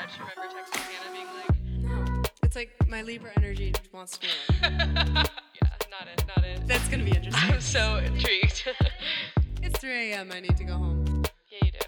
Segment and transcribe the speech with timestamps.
[0.00, 2.22] I just remember texting Hannah being like, No.
[2.42, 4.26] It's like my Libra energy wants to be
[4.62, 6.66] like, yeah, not it, not it.
[6.66, 7.52] That's gonna be interesting.
[7.52, 8.68] I'm so intrigued.
[9.62, 10.30] it's 3 a.m.
[10.32, 11.24] I need to go home.
[11.50, 11.78] yeah, you do.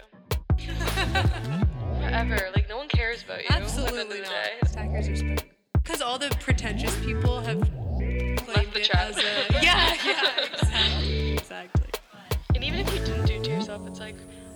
[2.01, 2.49] Whatever.
[2.55, 3.47] Like no one cares about you.
[3.49, 5.37] at the end of Absolutely not.
[5.37, 5.45] are.
[5.83, 7.59] Because all the pretentious people have
[8.45, 9.09] claimed the it chat.
[9.11, 9.21] as a.
[9.63, 11.31] Yeah, yeah, exactly.
[11.33, 11.89] Exactly.
[12.55, 14.15] And even if you didn't do it to yourself, it's like,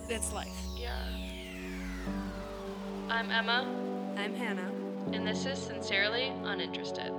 [0.09, 0.47] That's life.
[0.77, 0.93] yeah.
[3.09, 3.65] I'm Emma,
[4.17, 4.71] I'm Hannah.
[5.13, 7.13] and this is Sincerely Uninterested.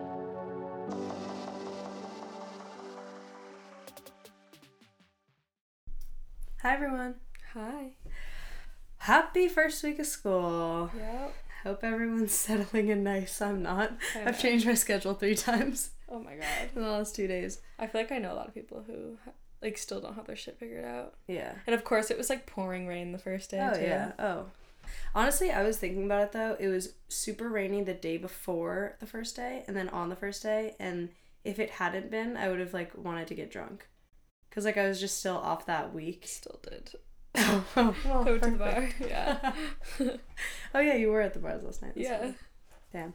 [6.62, 7.16] Hi everyone.
[7.54, 7.90] Hi.
[8.98, 10.90] Happy first week of school.
[10.96, 11.34] Yep.
[11.62, 13.40] Hope everyone's settling in nice.
[13.40, 13.92] I'm not.
[14.14, 16.70] I I've changed my schedule three times Oh my god.
[16.74, 17.60] in the last two days.
[17.78, 19.16] I feel like I know a lot of people who
[19.62, 21.14] like still don't have their shit figured out.
[21.28, 21.52] Yeah.
[21.66, 23.60] And of course, it was like pouring rain the first day.
[23.60, 23.82] Oh too.
[23.82, 24.12] yeah.
[24.18, 24.46] Oh.
[25.14, 26.56] Honestly, I was thinking about it though.
[26.58, 30.42] It was super rainy the day before the first day, and then on the first
[30.42, 30.74] day.
[30.78, 31.10] And
[31.44, 33.88] if it hadn't been, I would have like wanted to get drunk,
[34.50, 36.24] cause like I was just still off that week.
[36.26, 36.92] Still did.
[37.36, 38.88] oh, well, Go to the bar.
[39.00, 39.52] Yeah.
[40.74, 41.92] oh yeah, you were at the bars last night.
[41.96, 42.18] Yeah.
[42.18, 42.34] funny.
[42.92, 43.14] Damn.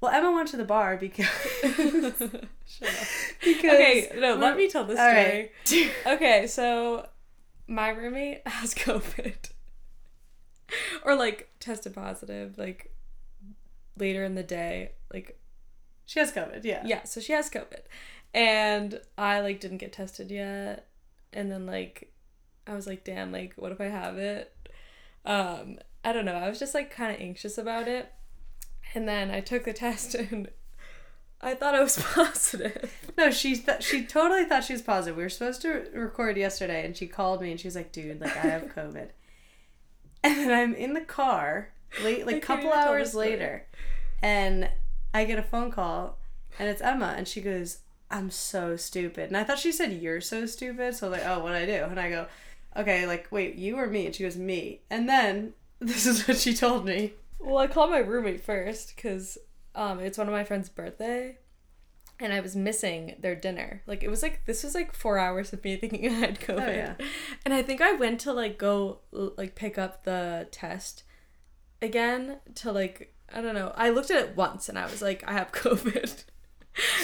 [0.00, 1.26] Well, Emma went to the bar because
[1.62, 3.06] Shut up.
[3.44, 5.50] because Okay, no, let me tell this story.
[5.70, 5.90] right.
[6.14, 7.06] Okay, so
[7.68, 9.50] my roommate has COVID.
[11.04, 12.94] or like tested positive, like
[13.98, 14.92] later in the day.
[15.12, 15.38] Like
[16.06, 16.64] She has COVID.
[16.64, 16.82] Yeah.
[16.84, 17.82] yeah, so she has COVID.
[18.34, 20.86] And I like didn't get tested yet.
[21.32, 22.12] And then like
[22.66, 24.52] I was like, damn, like what if I have it?
[25.24, 26.34] Um, I don't know.
[26.34, 28.12] I was just like kind of anxious about it.
[28.94, 30.48] And then I took the test and
[31.42, 32.92] I thought I was positive.
[33.18, 35.16] No, she th- she totally thought she was positive.
[35.16, 38.20] We were supposed to record yesterday, and she called me, and she was like, "Dude,
[38.20, 39.08] like I have COVID."
[40.24, 41.70] and then I'm in the car,
[42.02, 43.66] late, like a couple hours later,
[44.22, 44.68] and
[45.12, 46.18] I get a phone call,
[46.58, 47.78] and it's Emma, and she goes,
[48.10, 51.28] "I'm so stupid," and I thought she said, "You're so stupid," so I was like,
[51.28, 52.26] "Oh, what do I do?" And I go,
[52.76, 56.38] "Okay, like wait, you or me?" And she goes, "Me," and then this is what
[56.38, 57.14] she told me.
[57.40, 59.36] Well, I called my roommate first because
[59.74, 61.38] um, it's one of my friend's birthday,
[62.22, 63.82] and I was missing their dinner.
[63.86, 66.68] Like it was like this was like four hours of me thinking I had COVID,
[66.68, 66.94] Oh, yeah.
[67.44, 71.02] and I think I went to like go like pick up the test
[71.80, 73.72] again to like I don't know.
[73.76, 76.24] I looked at it once and I was like I have COVID,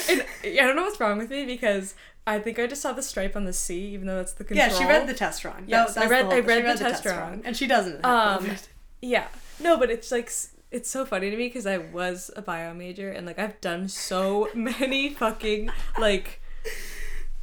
[0.09, 1.95] and I don't know what's wrong with me because.
[2.27, 4.67] I think I just saw the stripe on the C, even though that's the control.
[4.67, 5.63] Yeah, she read the test wrong.
[5.65, 7.41] Yes, I read- I read she the test wrong.
[7.43, 8.05] and she doesn't.
[8.05, 8.67] Um, COVID.
[9.01, 9.27] Yeah.
[9.59, 10.31] No, but it's like
[10.71, 13.87] it's so funny to me because I was a bio major and like I've done
[13.87, 15.69] so many fucking
[15.99, 16.41] like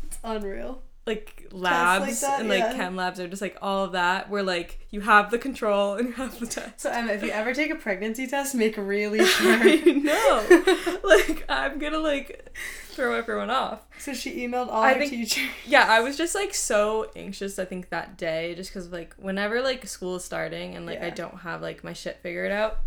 [0.04, 0.82] It's unreal.
[1.06, 2.74] like labs that, and like yeah.
[2.74, 6.08] chem labs are just like all of that where like you have the control and
[6.08, 6.80] you have the test.
[6.80, 9.94] So Emma, if you ever take a pregnancy test, make really sure.
[10.02, 10.98] Know.
[11.04, 12.52] like I'm gonna like
[12.88, 13.82] throw everyone off.
[13.98, 15.44] so she emailed all I her think- teachers.
[15.66, 17.58] Yeah, I was just like so anxious.
[17.58, 21.10] I think that day, just because like whenever like school is starting and like I
[21.10, 22.78] don't have like my shit figured out,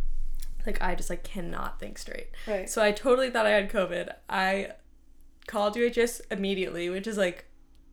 [0.66, 2.28] like I just like cannot think straight.
[2.48, 2.70] Right.
[2.70, 4.14] So I totally thought I had COVID.
[4.30, 4.72] I
[5.48, 7.46] called UHS immediately, which is like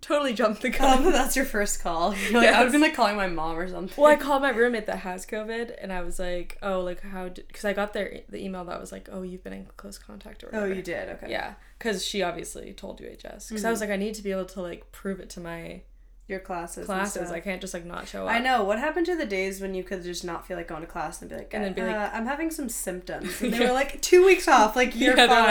[0.02, 1.06] totally jumped the gun.
[1.06, 2.14] Um, that's your first call.
[2.14, 4.00] You're like, I would have been like calling my mom or something.
[4.00, 7.28] well, I called my roommate that has COVID, and I was like, "Oh, like how?"
[7.28, 10.44] Because I got their the email that was like, "Oh, you've been in close contact
[10.44, 11.08] or Oh, you did.
[11.08, 11.30] Okay.
[11.30, 13.48] Yeah, because she obviously told UHS.
[13.48, 15.82] Because I was like, I need to be able to like prove it to my
[16.28, 16.86] Your classes.
[16.86, 17.30] classes.
[17.30, 18.32] I can't just like not show up.
[18.34, 18.64] I know.
[18.64, 21.20] What happened to the days when you could just not feel like going to class
[21.20, 23.40] and be like, And then be uh, like- I'm having some symptoms.
[23.42, 23.68] And they Yeah.
[23.68, 24.74] were like, two weeks off.
[24.74, 25.28] Like, you're Yeah, fine.
[25.28, 25.46] they're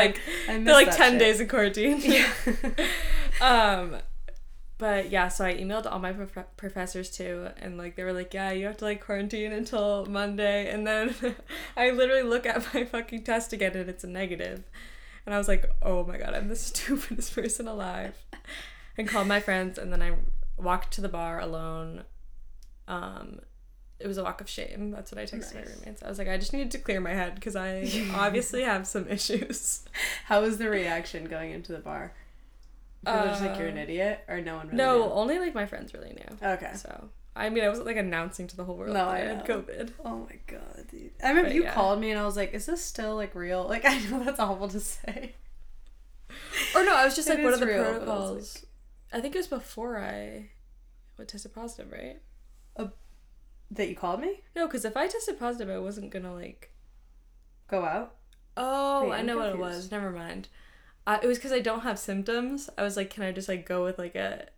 [0.58, 1.20] like- They're like ten shit.
[1.20, 2.02] days in quarantine.
[2.02, 2.30] Yeah.
[3.42, 3.98] um
[4.78, 8.34] but yeah so i emailed all my prof- professors too and like they were like
[8.34, 11.16] yeah you have to like quarantine until monday and then
[11.78, 14.64] i literally look at my fucking test again and it's a negative
[15.26, 18.16] and i was like oh my god i'm the stupidest person alive
[18.98, 20.12] and called my friends and then i
[20.58, 22.04] walked to the bar alone
[22.88, 23.40] um
[24.00, 26.28] it was a walk of shame that's what i texted my roommates i was like
[26.28, 29.84] i just needed to clear my head because i obviously have some issues
[30.26, 32.14] How was the reaction going into the bar?
[33.06, 34.22] Were just like, you're an Uh, idiot?
[34.28, 35.12] Or no one really no knew?
[35.12, 36.72] only like my friends really knew Okay.
[36.76, 39.20] So I mean, I wasn't like announcing to the whole world No, that I, I
[39.36, 39.46] had.
[39.46, 39.92] COVID.
[40.06, 41.12] Oh my god, dude.
[41.24, 41.74] I remember But you yeah.
[41.74, 43.66] called me and I was like, is this still like real?
[43.70, 45.36] Like, I know that's awful to say.
[46.76, 48.65] Or no, I was just like, what are the real, but I was protocols?
[49.16, 50.50] I think it was before I
[51.16, 52.20] what tested positive, right?
[53.72, 54.42] That you called me?
[54.56, 56.72] No, because if I tested positive, I wasn't gonna like.
[57.68, 58.16] Go out?
[58.56, 59.90] Oh, Wait, I know what it was.
[59.92, 60.50] Never mind.
[61.08, 62.70] Uh, it was because I don't have symptoms.
[62.78, 64.50] I was like, can I just like go with like a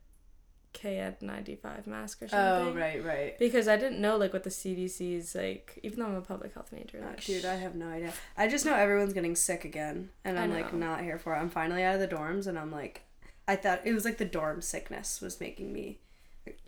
[0.74, 2.68] KN95 mask or something.
[2.68, 3.39] Oh right, right.
[3.39, 5.80] Because I didn't know like what the CDC's like.
[5.83, 8.13] Even though I'm a public health major, Uh, like, dude, I have no idea.
[8.38, 11.39] I just know everyone's getting sick again, and I'm like not here for it.
[11.39, 13.04] I'm finally out of the dorms, and I'm like,
[13.48, 16.00] I thought it was like the dorm sickness was making me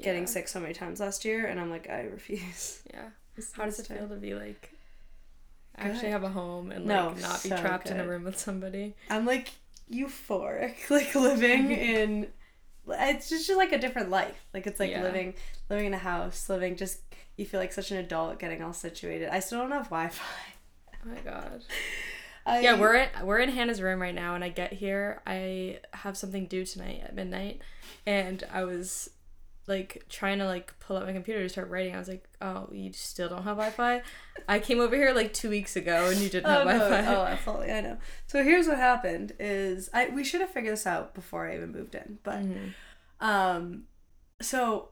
[0.02, 0.28] getting Yeah.
[0.30, 2.81] sick so many times last year, and I'm like, I refuse.
[2.94, 3.10] Yeah.
[3.36, 4.72] This How does it feel to be like
[5.78, 8.38] actually have a home and No, like not be so trapped in a room with
[8.38, 8.96] somebody?
[9.10, 9.50] I'm like
[9.90, 12.28] euphoric, like living in.
[12.88, 14.46] It's just, just like a different life.
[14.54, 15.04] Like it's like Yeah.
[15.04, 15.36] living,
[15.70, 17.00] living in a house, living just.
[17.38, 19.30] You feel like such an adult, getting all situated.
[19.30, 20.24] I still don't have Wi-Fi.
[21.06, 21.64] Oh my god.
[22.45, 25.21] I, Yeah, we're in, we're in Hannah's room right now, and I get here.
[25.27, 27.62] I have something due tonight at midnight,
[28.06, 29.09] and I was
[29.68, 31.94] like trying to like pull up my computer to start writing.
[31.95, 34.01] I was like, "Oh, you still don't have Wi-Fi?"
[34.47, 36.77] I came over here like two weeks ago, and you didn't have Oh, no.
[36.80, 37.15] Wi-Fi.
[37.15, 37.97] oh, absolutely, I know.
[38.25, 41.71] So here's what happened: is I we should have figured this out before I even
[41.71, 42.74] moved in, but Mhm.
[43.19, 43.83] um,
[44.41, 44.89] so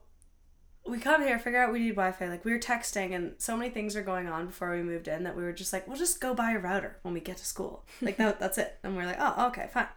[0.88, 2.28] we come here, figure out we need Wi-Fi.
[2.28, 5.24] Like we were texting, and so many things are going on before we moved in
[5.24, 7.44] that we were just like, we'll just go buy a router when we get to
[7.44, 7.84] school.
[8.00, 8.78] Like that, that's it.
[8.82, 9.88] And we're like, oh, okay, fine.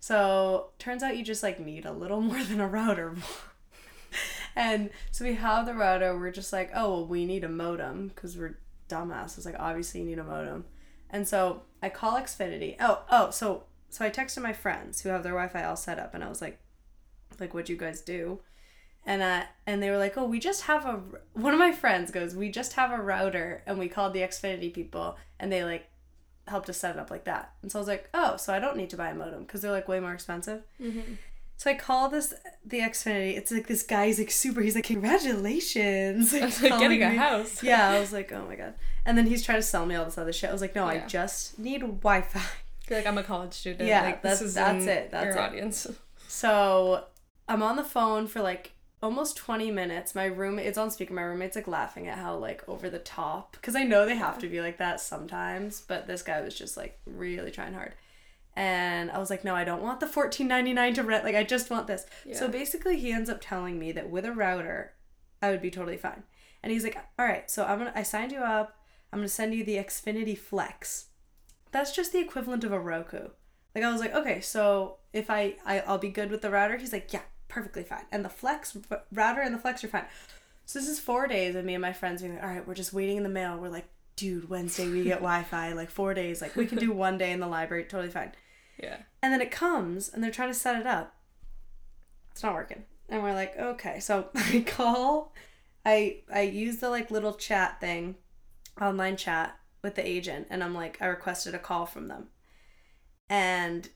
[0.00, 3.14] So turns out you just like need a little more than a router.
[4.56, 6.18] and so we have the router.
[6.18, 9.44] We're just like, oh, well, we need a modem because we're dumbasses.
[9.44, 10.64] Like obviously you need a modem.
[11.10, 12.76] And so I call Xfinity.
[12.80, 16.14] Oh, oh, so so I texted my friends who have their Wi-Fi all set up,
[16.14, 16.58] and I was like,
[17.38, 18.40] like, what'd you guys do?
[19.04, 21.00] And uh, and they were like, oh, we just have a."
[21.34, 24.72] One of my friends goes, we just have a router, and we called the Xfinity
[24.72, 25.88] people, and they like
[26.46, 27.52] helped us set it up like that.
[27.62, 29.60] And so I was like, oh, so I don't need to buy a modem because
[29.62, 30.62] they're like way more expensive.
[30.80, 31.16] Mhm.
[31.56, 32.34] So I call this
[32.64, 33.36] the Xfinity.
[33.36, 34.60] It's like this guy's like super.
[34.60, 37.62] He's like, congratulations, like, like getting a house.
[37.62, 38.74] Yeah, I was like, oh my god.
[39.04, 40.50] And then he's trying to sell me all this other shit.
[40.50, 42.40] I was like, no, I just need Wi-Fi.
[42.90, 43.88] Like I'm a college student.
[43.88, 45.40] Yeah, like, that's- that's it, that's your it.
[45.40, 45.86] audience.
[46.28, 47.04] So
[47.48, 48.71] I'm on the phone for like
[49.02, 50.14] almost 20 minutes.
[50.14, 51.12] My room it's on speaker.
[51.12, 54.38] My roommate's like laughing at how like over the top, because I know they have
[54.38, 57.94] to be like that sometimes, but this guy was just like really trying hard.
[58.54, 61.24] And I was like, no, I don't want the $14.99 to rent.
[61.24, 62.04] Like, I just want this.
[62.32, 64.92] So basically, he ends up telling me that with a router,
[65.40, 66.22] I would be totally fine.
[66.62, 68.76] And he's like, all right, so I'm gonna, I signed you up.
[69.12, 71.06] I'm gonna send you the Xfinity Flex.
[71.70, 73.28] That's just the equivalent of a Roku.
[73.74, 76.76] Like I was like, okay, so if I, I I'll be good with the router.
[76.76, 77.22] He's like, yeah,
[77.52, 78.04] perfectly fine.
[78.10, 78.76] And the Flex
[79.12, 80.06] router and the Flex are fine.
[80.64, 82.74] So this is four days, and me and my friends being like, all right, we're
[82.74, 83.58] just waiting in the mail.
[83.58, 85.74] We're like, dude, Wednesday we get Wi-Fi.
[85.74, 88.32] Like four days, like we can do one day in the library, totally fine.
[88.82, 88.98] Yeah.
[89.22, 91.14] And then it comes, and they're trying to set it up.
[92.30, 94.00] It's not working, and we're like, okay.
[94.00, 95.34] So I call,
[95.84, 98.16] I I use the like little chat thing,
[98.80, 102.28] online chat with the agent, and I'm like, I requested a call from them,
[103.28, 103.90] and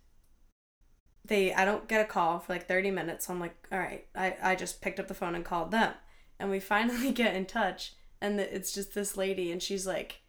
[1.26, 3.26] they I don't get a call for like 30 minutes.
[3.26, 5.92] So I'm like, all right, I I just picked up the phone and called them,
[6.38, 10.20] and we finally get in touch, and the, it's just this lady, and she's like.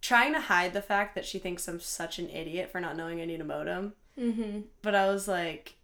[0.00, 3.20] Trying to hide the fact that she thinks I'm such an idiot for not knowing
[3.20, 4.60] I need a modem Mm-hmm.
[4.80, 5.74] but I was like,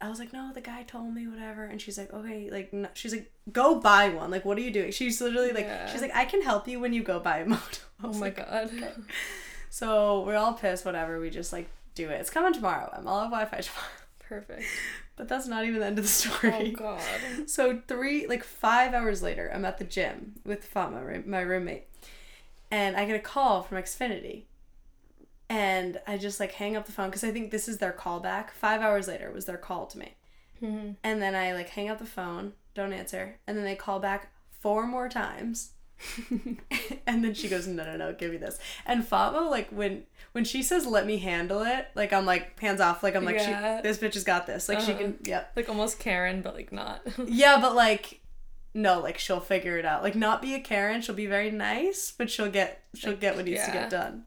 [0.00, 2.88] I was like, no, the guy told me whatever, and she's like, okay, like, no.
[2.94, 4.30] she's like, go buy one.
[4.30, 4.92] Like, what are you doing?
[4.92, 5.90] She's literally like, Yeah.
[5.90, 7.64] she's like, I can help you when you go buy a modem.
[8.04, 8.70] Oh my like, god.
[8.72, 8.90] okay.
[9.70, 10.84] So we're all pissed.
[10.84, 11.18] Whatever.
[11.18, 12.20] We just like do it.
[12.20, 12.88] It's coming tomorrow.
[12.96, 13.88] I'm all have Wi-Fi tomorrow.
[14.28, 14.64] Perfect.
[15.16, 16.74] But that's not even the end of the story.
[16.74, 17.48] Oh god.
[17.48, 21.86] So three, like five hours later, I'm at the gym with Fama, my roommate,
[22.70, 24.44] and I get a call from Xfinity,
[25.48, 28.50] and I just like hang up the phone because I think this is their callback.
[28.50, 30.14] Five hours later was their call to me,
[30.62, 30.92] Mm-hmm.
[31.04, 34.32] and then I like hang up the phone, don't answer, and then they call back
[34.50, 35.72] four more times.
[37.06, 38.58] and then she goes, No, no, no, give me this.
[38.86, 42.80] And Fama, like when when she says let me handle it, like I'm like hands
[42.80, 43.78] off, like I'm like Yeah.
[43.78, 44.68] she this bitch has got this.
[44.68, 45.00] Like she Uh-huh.
[45.00, 45.52] can yep.
[45.56, 47.02] Like almost Karen, but like not.
[47.26, 48.20] Yeah, but like
[48.74, 50.02] no, like she'll figure it out.
[50.02, 53.36] Like not be a Karen, she'll be very nice, but she'll get she'll Like, get
[53.36, 54.24] what needs to get done.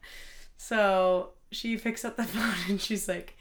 [0.57, 3.37] So she picks up the phone and she's like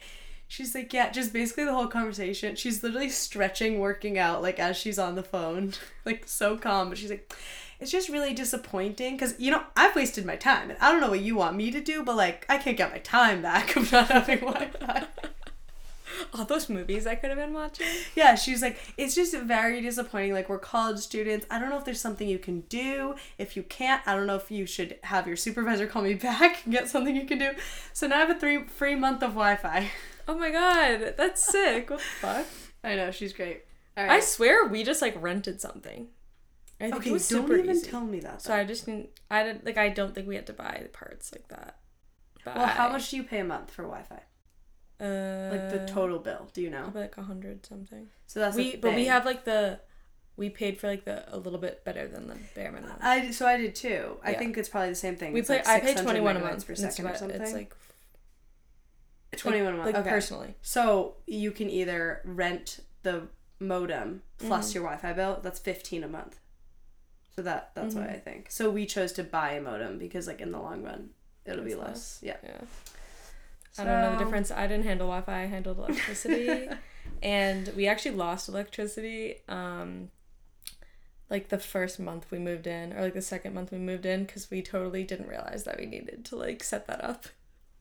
[0.49, 2.55] she's like, Yeah, just basically the whole conversation.
[2.55, 5.73] She's literally stretching, working out, like as she's on the phone.
[6.05, 7.33] Like so calm, but she's like
[7.79, 11.09] it's just really disappointing because you know I've wasted my time and I don't know
[11.09, 13.91] what you want me to do, but like I can't get my time back of
[13.91, 15.07] not having Wi-Fi.
[16.33, 17.85] All those movies I could have been watching.
[18.15, 20.33] Yeah, she's like, it's just very disappointing.
[20.33, 21.45] Like, we're college students.
[21.49, 23.15] I don't know if there's something you can do.
[23.37, 26.63] If you can't, I don't know if you should have your supervisor call me back
[26.65, 27.51] and get something you can do.
[27.93, 29.91] So now I have a three free month of Wi Fi.
[30.27, 31.89] Oh my god, that's sick.
[31.89, 32.45] What the fuck?
[32.83, 33.63] I know, she's great.
[33.95, 36.07] All I swear we just like rented something.
[36.79, 37.89] I think okay, it was don't super even easy.
[37.89, 38.41] tell me that.
[38.41, 39.09] So I just didn't.
[39.31, 39.77] I didn't like.
[39.77, 41.79] I don't think we had to buy the parts like that.
[42.45, 44.21] But well, how I- much do you pay a month for Wi Fi?
[44.99, 46.81] Uh, Like the total bill, do you know?
[46.83, 48.07] Probably like a hundred something.
[48.25, 49.05] So that's we the but we thing.
[49.07, 49.79] have like the
[50.37, 52.97] we paid for like the a little bit better than the bare minimum.
[53.01, 54.17] I so I did too.
[54.23, 54.39] I Yeah.
[54.39, 55.33] think it's probably the same thing.
[55.33, 55.57] we It's play.
[55.57, 57.19] like I pay 600 twenty one a megabytes month per and it's second or about-
[57.19, 57.41] something.
[57.41, 57.75] It's like
[59.35, 59.87] twenty one a month.
[59.87, 60.09] like okay.
[60.09, 60.55] personally.
[60.61, 63.27] So you can either rent the
[63.59, 64.75] modem plus Mhm.
[64.75, 65.39] your Wi-Fi bill.
[65.43, 66.39] That's fifteen a month.
[67.37, 67.99] So that that's Mhm.
[67.99, 68.47] why I think.
[68.49, 71.11] So we chose to buy a modem because like in the long run
[71.45, 71.87] it'll be less.
[71.87, 72.19] less.
[72.23, 72.37] Yeah.
[72.43, 72.61] Yeah.
[73.77, 74.49] I don't know the difference.
[74.49, 75.43] I didn't handle Wi-Fi.
[75.43, 76.67] I handled electricity,
[77.21, 79.35] and we actually lost electricity.
[79.47, 80.09] Um,
[81.29, 84.25] like the first month we moved in, or like the second month we moved in,
[84.25, 87.27] because we totally didn't realize that we needed to like set that up.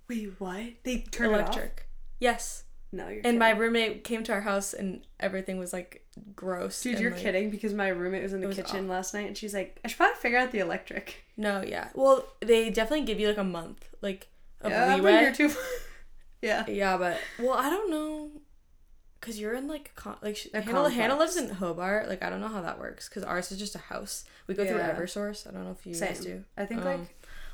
[0.07, 0.67] Wait, what?
[0.83, 1.41] They turn it off?
[1.49, 1.87] Electric.
[2.21, 2.65] Yes.
[2.97, 6.83] No, you're And my roommate came to our house, and everything was like gross.
[6.83, 9.27] Dude, and, you're like- kidding because my roommate was in the was kitchen last night
[9.27, 11.25] and she's like, I should probably figure out the electric.
[11.37, 11.89] No, yeah.
[11.95, 14.29] Well, they definitely give you like a month, like
[14.63, 15.21] of yeah, I've been leeway.
[15.21, 15.51] here too.
[16.43, 16.65] yeah.
[16.69, 18.31] Yeah, but well, I don't know,
[19.21, 22.09] cause you're in like con- like A Hannah, Hannah lives in Hobart.
[22.09, 24.25] Like I don't know how that works, cause ours is just a house.
[24.47, 25.47] We go through EverSource.
[25.47, 26.45] I don't know if you guys do.
[26.57, 27.01] I think Um, like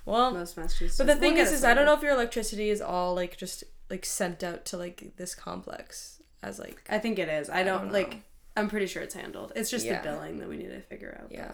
[0.04, 0.98] Well, most Massachusetts.
[0.98, 3.36] but the We'll thing get is, I don't know if your electricity is all like
[3.36, 7.48] just like sent out to like this complex as like I think it is.
[7.48, 8.10] I don't, don't like.
[8.14, 8.18] know.
[8.56, 9.52] I'm pretty sure it's handled.
[9.56, 10.02] It's just Yeah.
[10.02, 11.30] the billing that we need to figure out.
[11.30, 11.52] yeah.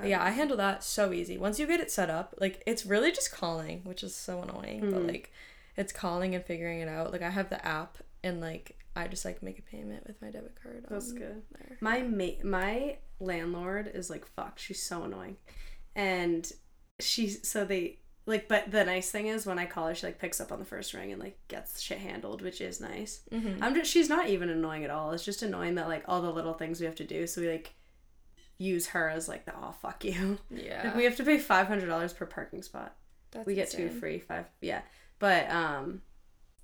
[0.00, 1.36] I Yeah, I handle that so easy.
[1.38, 4.80] Once you get it set up, like it's really just calling, which is so annoying,
[4.92, 5.08] but Mhm.
[5.08, 5.32] like
[5.76, 7.10] it's calling and figuring it out.
[7.12, 10.30] Like I have the app and like I just like make a payment with my
[10.30, 10.84] debit card.
[10.88, 11.42] That's good.
[11.52, 11.78] There.
[11.80, 14.58] My mate, my landlord is like fuck.
[14.58, 15.36] She's so annoying,
[15.94, 16.50] and
[16.98, 17.98] she's so they
[18.30, 18.48] like.
[18.48, 20.64] But the nice thing is when I call her, she like picks up on the
[20.64, 23.20] first ring and like gets shit handled, which is nice.
[23.30, 23.62] Mm-hmm.
[23.62, 25.12] I'm just she's not even annoying at all.
[25.12, 27.26] It's just annoying that like all the little things we have to do.
[27.26, 27.74] So we like
[28.58, 30.38] use her as like the oh fuck you.
[30.50, 30.82] Yeah.
[30.84, 32.94] Like we have to pay five hundred dollars per parking spot.
[33.32, 34.80] That's we get two free five yeah
[35.20, 36.02] but um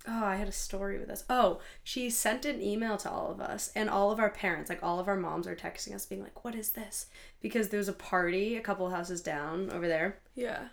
[0.05, 3.39] oh i had a story with this oh she sent an email to all of
[3.39, 6.21] us and all of our parents like all of our moms are texting us being
[6.21, 7.05] like what is this
[7.39, 10.65] because there's a party a couple houses down over there Yeah.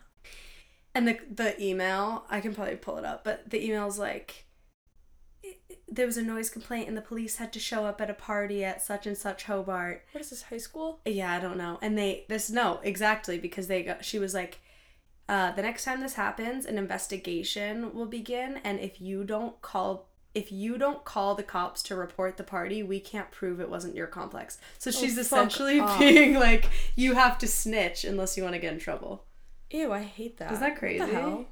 [0.95, 4.47] And the the email i can probably pull it up but the email's like
[5.89, 8.65] there was a noise complaint and the police had to show up at a party
[8.65, 11.01] at such and such hobart What is this high school?
[11.05, 11.79] yeah, I don't know.
[11.83, 14.61] And they this no, exactly because they got she was like
[15.29, 20.09] uh the next time this happens, an investigation will begin and if you don't call
[20.35, 23.95] if you don't call the cops to report the party, we can't prove it wasn't
[23.95, 24.59] your complex.
[24.79, 25.99] So she's fuck essentially off.
[25.99, 29.25] being like you have to snitch unless you want to get in trouble.
[29.71, 30.53] Ew, I hate that.
[30.53, 31.05] Is that crazy?
[31.05, 31.47] hell?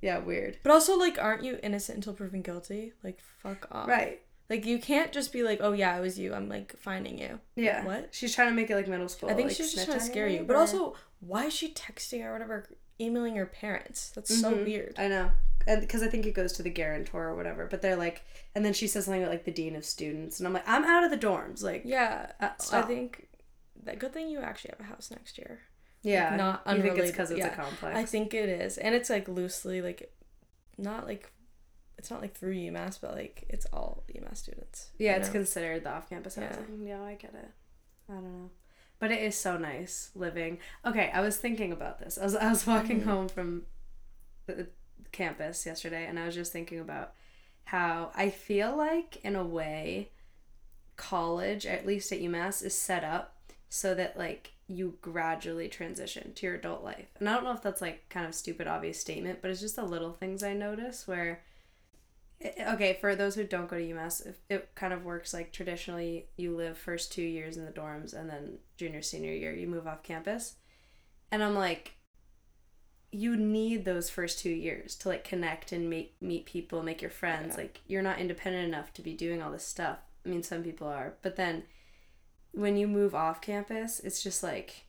[0.00, 0.58] Yeah, weird.
[0.62, 2.92] But also, like, aren't you innocent until proven guilty?
[3.02, 3.88] Like, fuck off.
[3.88, 4.20] Right.
[4.48, 6.32] Like, you can't just be like, oh yeah, it was you.
[6.34, 7.40] I'm like finding you.
[7.56, 7.84] Yeah.
[7.84, 8.10] What?
[8.14, 9.28] She's trying to make it like middle school.
[9.28, 10.44] I think like, she's just trying to scare you.
[10.44, 12.64] But also, why is she texting or whatever,
[13.00, 14.10] emailing her parents?
[14.10, 14.64] That's so Mhm.
[14.64, 14.94] weird.
[14.98, 15.32] I know.
[15.66, 17.66] And because I think it goes to the guarantor or whatever.
[17.66, 18.22] But they're like,
[18.54, 20.38] and then she says something about like the dean of students.
[20.40, 21.62] And I'm like, I'm out of the dorms.
[21.62, 23.28] Like, Yeah, Uh, I think
[23.82, 25.60] that good thing you actually have a house next year.
[26.02, 26.36] Yeah.
[26.36, 27.52] not You think it's because it's yeah.
[27.52, 27.96] a complex?
[27.96, 30.12] I think it is, and it's like loosely like,
[30.76, 31.32] not like,
[31.96, 34.90] it's not like through UMass, but like it's all UMass students.
[34.98, 35.32] yeah, it's know?
[35.32, 36.48] considered the off-campus Yeah.
[36.48, 36.86] housing.
[36.86, 37.50] Yeah, I get it.
[38.08, 38.50] I don't know.
[39.00, 40.58] But it is so nice living.
[40.84, 42.18] Okay, I was thinking about this.
[42.18, 43.04] I was I was walking Mhm.
[43.04, 43.66] home from
[44.46, 44.68] the
[45.12, 47.12] campus yesterday, and I was just thinking about
[47.64, 50.10] how I feel like, in a way,
[50.96, 53.36] college, at least at UMass, is set up
[53.68, 57.08] so that like you gradually transition to your adult life.
[57.18, 59.76] And I don't know if that's like kind of stupid obvious statement, but it's just
[59.76, 61.42] the little things I notice where
[62.42, 65.52] eh, okay, for those who don't go to UMass, if it kind of works like
[65.52, 69.66] traditionally you live first 2 years in the dorms and then junior senior year you
[69.66, 70.56] move off campus.
[71.32, 71.94] And I'm like
[73.10, 77.10] you need those first 2 years to like connect and make meet people, make your
[77.10, 77.54] friends.
[77.54, 77.62] Yeah.
[77.62, 79.98] Like you're not independent enough to be doing all this stuff.
[80.26, 81.62] I mean, some people are, but then
[82.52, 84.84] when you move off campus, it's just like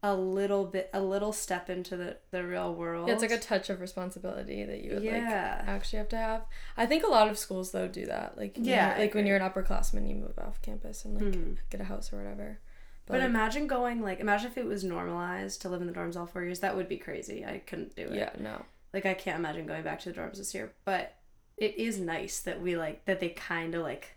[0.00, 3.08] a little bit a little step into the the real world.
[3.08, 6.42] Yeah, it's like a touch of responsibility that you would like actually have to have.
[6.76, 8.38] I think a lot of schools though do that.
[8.38, 11.56] Like Yeah, know, like when you're an upperclassman, you move off campus and like Mhm.
[11.70, 12.60] get a house or whatever.
[13.06, 16.14] But like, imagine going like imagine if it was normalized to live in the dorms
[16.16, 16.60] all four years.
[16.60, 17.44] That would be crazy.
[17.44, 18.14] I couldn't do it.
[18.14, 18.64] yeah, no,
[18.94, 20.72] Like I can't imagine going back to the dorms this year.
[20.84, 21.16] But
[21.56, 24.10] it is nice that we like that they kind of like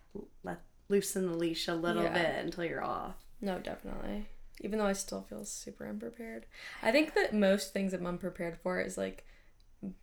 [0.43, 0.59] let
[0.91, 2.13] loosen the leash a little Yeah.
[2.13, 3.15] bit until you're off.
[3.41, 4.27] no, definitely.
[4.59, 6.45] Even though I still feel super unprepared,
[6.83, 9.25] I think that most things I'm unprepared for is like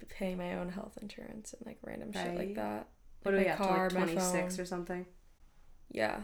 [0.09, 2.88] paying my own health insurance and like random shit like that.
[3.23, 5.07] What do we have to like twenty six or something?
[5.92, 6.23] Yeah,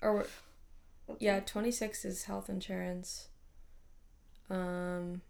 [0.00, 0.26] or
[1.20, 3.28] yeah, twenty six is health insurance.
[4.50, 5.22] Um,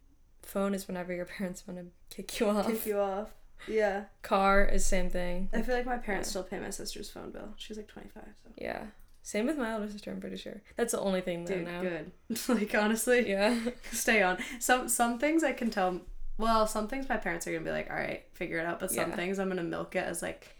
[0.42, 2.66] phone is whenever your parents want to kick you off.
[2.66, 3.28] Kick you off.
[3.68, 4.04] Yeah.
[4.22, 5.48] Car is same thing.
[5.52, 6.30] I feel like my parents Yeah.
[6.30, 7.54] still pay my sister's phone bill.
[7.56, 8.28] She's like twenty five.
[8.44, 8.84] So Yeah.
[9.24, 10.60] Same with my older sister, I'm pretty sure.
[10.76, 11.80] That's the only thing though Dude, now.
[11.82, 12.10] good.
[12.48, 13.56] like honestly, Yeah.
[13.92, 14.38] stay on.
[14.58, 16.00] Some some things I can tell.
[16.38, 18.80] Well, some things my parents are gonna be like, all right, figure it out.
[18.80, 19.16] But some Yeah.
[19.16, 20.56] things I'm gonna milk it as like,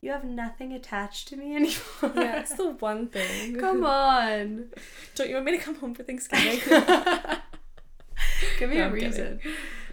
[0.00, 2.12] you have nothing attached to me anymore.
[2.14, 3.56] Yeah, it's the one thing.
[3.58, 4.70] Come on.
[5.14, 6.60] Don't you want me to come home for Thanksgiving?
[8.58, 9.40] Give me No, a I'm kidding.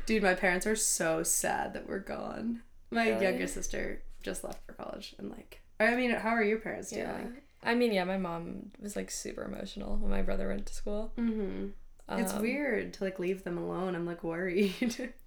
[0.05, 2.62] Dude, my parents are so sad that we're gone.
[2.91, 3.24] My Really?
[3.24, 7.01] younger sister just left for college and like I mean, how are your parents doing?
[7.01, 7.25] yeah.
[7.63, 11.12] I mean, yeah, my mom was like super emotional when my brother went to school.
[11.17, 11.67] Mm-hmm.
[12.19, 13.95] it's Um, weird to like leave them alone.
[13.95, 15.13] I'm like worried.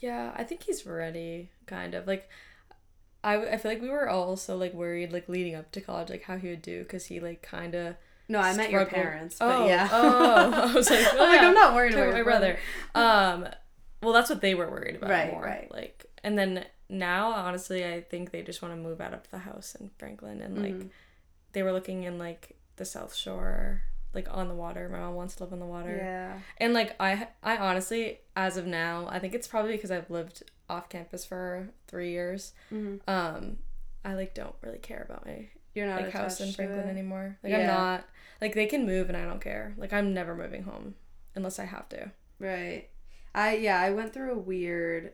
[0.00, 2.06] Yeah, I think he's ready, kind of.
[2.06, 2.28] Like,
[3.24, 6.08] I, I feel like we were all so like worried, like leading up to college,
[6.08, 7.96] like how he would do, because he like kind of.
[8.28, 9.88] no, I met your parents, but Oh, yeah.
[9.90, 12.58] oh, I was like, I'm like, I'm not worried about my brother.
[12.94, 13.48] Um,
[14.02, 15.42] well, that's what they were worried about Right, more.
[15.42, 15.70] right.
[15.72, 19.38] Like, and then now, honestly, I think they just want to move out of the
[19.38, 20.90] house in Franklin, and like, Mhm.
[21.52, 23.82] they were looking in like the South Shore,
[24.14, 24.88] like on the water.
[24.88, 25.96] My mom wants to live on the water.
[25.96, 26.38] Yeah.
[26.58, 30.44] And like I I honestly as of now, I think it's probably because I've lived
[30.70, 32.52] off campus for 3 years.
[32.72, 33.00] Mhm.
[33.08, 33.58] Um
[34.04, 37.36] I like don't really care about my You're not like house in Franklin anymore.
[37.42, 38.04] Like I'm not
[38.40, 39.74] like they can move and I don't care.
[39.76, 40.94] Like I'm never moving home
[41.34, 42.10] unless I have to.
[42.38, 42.88] Right.
[43.38, 45.12] I yeah, I went through a weird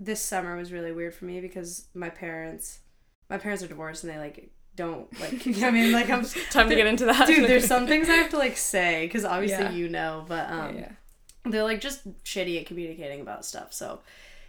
[0.00, 2.78] this summer was really weird for me because my parents
[3.28, 6.74] my parents are divorced and they like don't like I mean like I'm Time to
[6.74, 7.26] get into that.
[7.26, 9.70] Dude, there's some things I have to like say cuz obviously Yeah.
[9.72, 10.92] you know, but Yeah, um yeah.
[11.44, 13.72] they're like just shitty at communicating about stuff.
[13.72, 14.00] So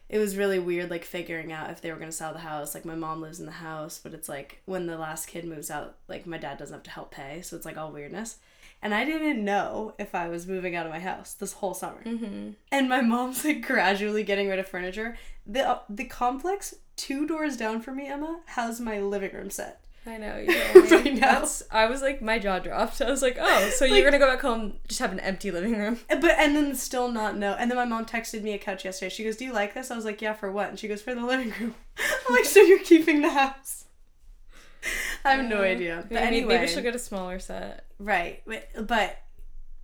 [0.09, 2.73] it was really weird like figuring out if they were going to sell the house.
[2.75, 5.71] Like my mom lives in the house, but it's like when the last kid moves
[5.71, 8.37] out, like my dad doesn't have to help pay, so it's like all weirdness.
[8.83, 12.03] And I didn't know if I was moving out of my house this whole summer.
[12.05, 12.53] Mhm.
[12.71, 15.17] And my mom's like gradually getting rid of furniture.
[15.47, 19.79] The uh, the complex two doors down from me, Emma, has my living room set.
[20.05, 20.47] I know you
[21.03, 21.11] me.
[21.13, 21.19] I.
[21.19, 23.01] That's I was like my jaw dropped.
[23.07, 25.19] I was like, "Oh, so Like- you're going to go back home just have an
[25.21, 27.55] empty living room?" But and then still not know.
[27.57, 29.09] And then my mom texted me a couch yesterday.
[29.09, 31.01] She goes, "Do you like this?" I was like, "Yeah, for what?" And she goes,
[31.01, 31.75] "For the living room."
[32.27, 33.85] I'm like, "So you're keeping the house?"
[35.23, 35.99] I have no idea.
[36.09, 37.85] But Maybe, anyway, maybe she'll get a smaller set.
[38.03, 38.41] Right.
[38.77, 39.17] But-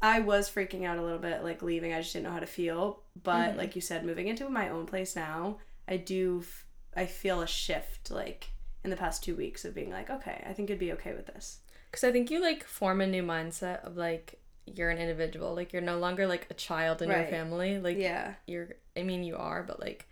[0.01, 1.93] I was freaking out a little bit, like leaving.
[1.93, 3.03] I just didn't know how to feel.
[3.21, 3.57] But Mhm.
[3.57, 6.39] like you said, moving into my own place now, I do.
[6.41, 8.47] f- I feel a shift, like
[8.83, 11.25] in the past two weeks, of being like, okay, I think I'd be okay with
[11.27, 11.59] this.
[11.91, 15.53] Because I think you like form a new mindset of like you're an individual.
[15.53, 17.79] Like you're no longer like a child in your family.
[17.79, 18.35] Like yeah.
[18.47, 18.69] you're.
[18.95, 20.07] I mean, you are, but like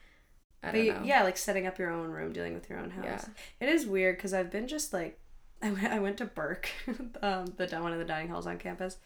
[0.64, 1.04] I But don't know.
[1.04, 3.06] yeah, like setting up your own room, dealing with your own house.
[3.62, 3.68] Yeah.
[3.68, 5.18] It is weird because I've been just like,
[5.62, 6.70] I went, I went to Berk,
[7.22, 8.98] um, the one of the dining halls on campus,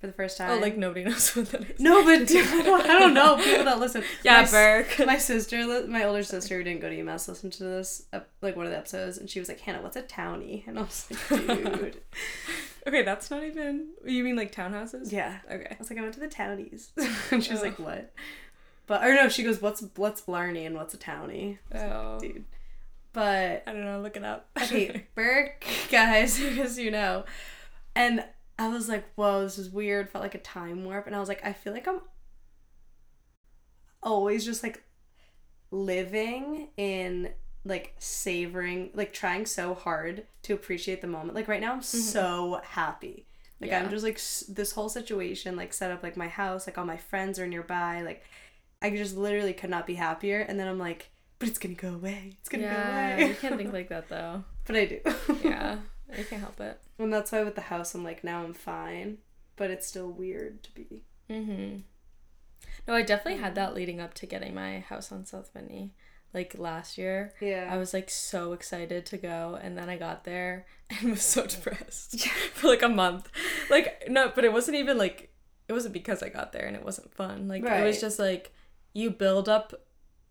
[0.00, 0.50] for the first time.
[0.50, 1.80] Oh, like nobody knows what that is.
[1.80, 4.02] no, but dude, I don't, I don't know people that listen.
[4.22, 4.98] Yeah, my, Berk.
[5.06, 8.04] My sister, my older sister who didn't go to UMass, listened to this
[8.42, 10.82] like one of the episodes, and she was like, "Hannah, what's a townie?" And I
[10.82, 12.00] was like, "Dude,
[12.86, 13.88] okay, that's not even.
[14.04, 15.10] You mean like townhouses?
[15.10, 15.68] yeah." Okay.
[15.70, 16.90] I was like, "I went to the townies,"
[17.30, 17.64] and she was Oh.
[17.64, 18.12] like, "What?"
[18.86, 22.18] But or no, she goes, "What's what's Blarney and what's a townie?" Was like, Oh.
[22.20, 22.44] dude.
[23.14, 24.00] But I don't know.
[24.00, 24.48] Look it up.
[24.60, 27.24] okay, Berk, guys, because you know.
[27.96, 28.24] And
[28.58, 30.10] I was like, whoa, this is weird.
[30.10, 31.06] Felt like a time warp.
[31.06, 32.00] And I was like, I feel like I'm
[34.02, 34.82] always just like
[35.70, 37.30] living in
[37.64, 41.34] like savoring, like trying so hard to appreciate the moment.
[41.34, 41.98] Like right now, I'm mm-hmm.
[41.98, 43.26] so happy.
[43.60, 46.76] Like I'm just like s- this whole situation, like set up like my house, like
[46.76, 48.02] all my friends are nearby.
[48.02, 48.24] Like
[48.82, 50.40] I just literally could not be happier.
[50.40, 52.36] And then I'm like, but it's gonna go away.
[52.40, 53.28] It's gonna yeah, go away.
[53.28, 54.44] you can't think like that though.
[54.66, 55.00] but I do.
[55.42, 55.78] Yeah,
[56.12, 56.80] I can't help it.
[56.98, 59.18] And that's why with the house, I'm like, now I'm fine,
[59.56, 61.02] but it's still weird to be.
[61.30, 61.78] Mm-hmm.
[62.86, 65.94] No, I definitely had that leading up to getting my house on South Vinny.
[66.32, 67.68] Like last year, Yeah.
[67.70, 71.46] I was like so excited to go, and then I got there and was so
[71.46, 73.28] depressed for like a month.
[73.70, 75.32] Like no, but it wasn't even like
[75.68, 77.46] it wasn't because I got there and it wasn't fun.
[77.48, 78.52] Like it was just like
[78.92, 79.74] you build up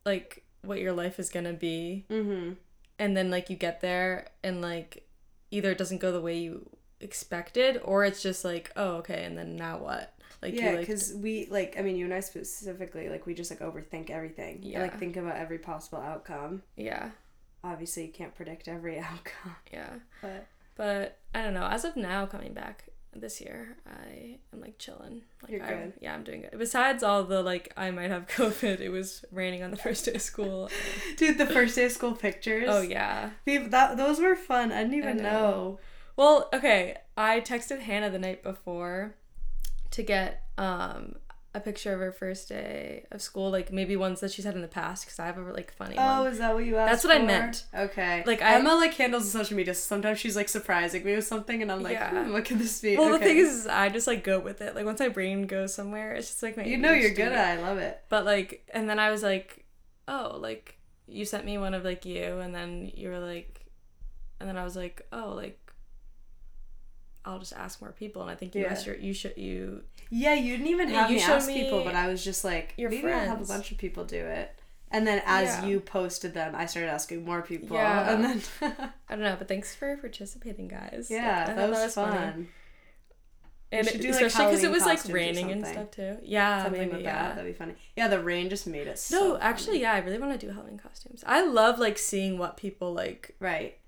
[0.05, 2.53] like what your life is gonna be, mm-hmm.
[2.99, 5.07] and then like you get there and like
[5.51, 9.37] either it doesn't go the way you expected, or it's just like oh okay, and
[9.37, 10.13] then now what?
[10.41, 13.33] Like yeah, you like because we like, I mean, you and I specifically, like, we
[13.33, 14.59] just like overthink everything.
[14.61, 14.79] Yeah.
[14.79, 14.81] Yeah.
[14.83, 16.63] like think about every possible outcome.
[16.75, 17.11] yeah
[17.63, 19.89] Obviously, you can't predict every outcome, yeah.
[20.21, 21.65] but But I don't know.
[21.65, 25.21] As of now, coming back this year, I am like chilling.
[25.41, 25.93] Like You're I, good.
[26.01, 26.57] Yeah, I'm doing good.
[26.57, 28.79] Besides all the like, I might have COVID.
[28.79, 30.69] It was raining on the first day of school.
[31.17, 32.67] dude, the first day of school pictures.
[32.69, 33.31] oh yeah.
[33.45, 34.71] we, that those were fun.
[34.71, 35.23] I didn't even know.
[35.23, 35.79] know.
[36.15, 36.97] Well, okay.
[37.17, 39.15] I texted Hannah the night before
[39.91, 41.15] to get um
[41.55, 44.61] a picture of her first day of school, like maybe ones that she's had in
[44.61, 46.31] the past, because I have a like funny Oh, one.
[46.31, 46.91] is that what you asked?
[46.91, 47.65] That's what I meant.
[47.75, 48.23] Okay.
[48.25, 49.73] Like, I- Emma like handles the social media.
[49.75, 52.23] so Sometimes she's like surprising me with something, and I'm like, Yeah.
[52.23, 52.97] hmm, what could this be?
[52.97, 54.73] Well, the thing is, is, I just like go with it.
[54.75, 57.59] Like once my brain goes somewhere, it's just like my you know you're good at.
[57.59, 57.61] it.
[57.61, 58.01] I love it.
[58.09, 59.63] But like, and then I was like,
[60.07, 63.59] oh, like you sent me one of like you, and then you were like,
[64.39, 65.59] and then I was like, oh, like
[67.25, 68.71] I'll just ask more people, and I think you Yeah.
[68.71, 71.95] asked your, you should you Yeah, you didn't even have you me ask people, but
[71.95, 74.53] I was just like, your maybe I'll have a bunch of people do it.
[74.91, 75.65] And then as Yeah.
[75.65, 77.75] you posted them, I started asking more people.
[77.77, 78.13] Yeah.
[78.13, 78.41] And then
[79.09, 81.07] I don't know, but thanks for participating, guys.
[81.09, 82.47] yeah, I that thought was, fun.
[83.71, 86.17] And it, do, like, especially because it was like raining and stuff too.
[86.21, 87.29] Yeah, Something maybe like yeah.
[87.29, 87.35] that.
[87.37, 87.73] That'd be funny.
[87.97, 89.41] Yeah, the rain just made it so no, funny.
[89.41, 91.23] actually, yeah, I really want to do Halloween costumes.
[91.25, 93.35] I love like seeing what people like.
[93.39, 93.79] Right.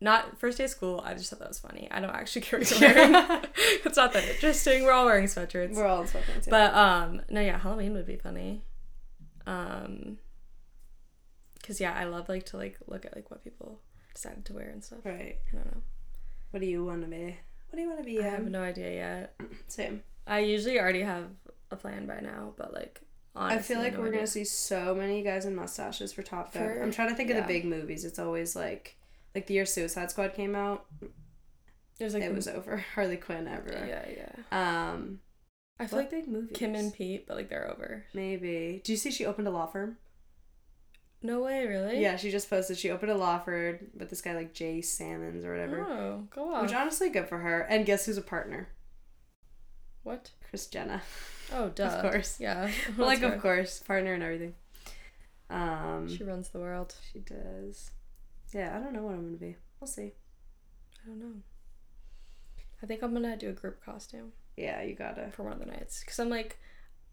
[0.00, 1.02] Not first day of school.
[1.04, 1.88] I just thought that was funny.
[1.90, 3.14] I don't actually care what you're wearing.
[3.56, 4.84] it's not that interesting.
[4.84, 5.74] We're all wearing sweatshirts.
[5.74, 6.46] We're all in sweatpants.
[6.46, 6.50] yeah.
[6.50, 8.62] But um, no, yeah, Halloween would be funny.
[9.46, 10.18] Um,
[11.66, 13.80] cause yeah, I love like to like look at like what people
[14.14, 14.98] decided to wear and stuff.
[15.04, 15.38] right.
[15.52, 15.80] I don't know.
[16.50, 17.36] What do you want to be?
[17.70, 18.20] What do you want to be?
[18.20, 19.34] I have no idea yet.
[19.68, 20.02] Same.
[20.26, 21.24] I usually already have
[21.70, 23.00] a plan by now, but like
[23.34, 24.18] honestly, I feel like no we're idea.
[24.20, 26.78] gonna see so many guys in mustaches for Top Gun.
[26.82, 28.04] I'm trying to think of the big movies.
[28.04, 28.96] It's always like,
[29.36, 30.86] like the year Suicide Squad came out,
[31.98, 32.78] There's like it the- was over.
[32.94, 33.86] Harley Quinn everywhere.
[34.08, 34.90] yeah, yeah.
[34.90, 35.20] Um,
[35.78, 36.56] I feel like they movies?
[36.56, 38.04] Kim and Pete, but like they're over.
[38.14, 38.80] maybe.
[38.84, 39.98] Do you see she opened a law firm?
[41.22, 42.00] No way, really?
[42.00, 45.44] Yeah, she just posted she opened a law firm with this guy like Jay Sammons
[45.44, 45.80] or whatever.
[45.82, 46.62] Oh, go on.
[46.62, 47.60] Which honestly good for her.
[47.62, 48.68] And guess who's a partner?
[50.02, 50.30] what?
[50.48, 51.02] Kris Jenner.
[51.52, 51.84] Oh, duh.
[51.84, 52.36] Of course.
[52.38, 52.70] Yeah.
[52.96, 54.54] like That's of course, partner and everything.
[55.50, 56.94] Um, She runs the world.
[57.12, 57.90] she does.
[58.52, 59.56] Yeah, I don't know what I'm gonna be.
[59.80, 60.12] We'll see.
[61.04, 61.32] I don't know.
[62.82, 65.30] I think I'm gonna do a group costume Yeah, you gotta.
[65.32, 66.58] for one of the nights because I'm like,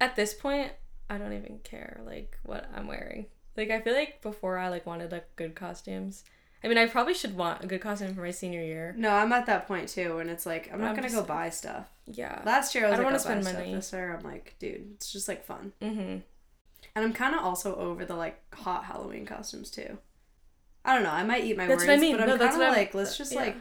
[0.02, 0.72] at this point,
[1.10, 3.28] I don't even care like what I'm wearing.
[3.56, 6.24] Like I feel like before I like wanted like good costumes.
[6.64, 8.96] I mean, I probably should want a good costume for my senior year.
[8.98, 11.24] No, I'm at that point too, and it's like I'm not I'm gonna just- go
[11.28, 11.88] buy stuff.
[12.06, 12.42] Yeah.
[12.46, 13.58] Last year I was I don't like, wanna I'll buy spend stuff.
[13.60, 13.76] money.
[13.76, 15.72] This year I'm like, dude, it's just like fun.
[15.82, 16.18] Mm-hmm.
[16.96, 19.98] And I'm kind of also over the like hot Halloween costumes too.
[20.86, 21.12] I don't know.
[21.12, 22.18] I might eat my That's words, what I mean.
[22.18, 23.40] but I'm kind of like, let's just yeah.
[23.40, 23.56] like